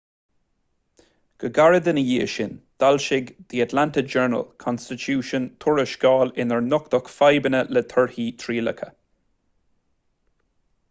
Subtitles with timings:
[1.41, 2.53] go gairid ina dhiaidh sin
[2.83, 8.89] d'fhoilsigh the atlanta journal-constitution tuarascáil inar nochtadh fadhbanna le torthaí trialacha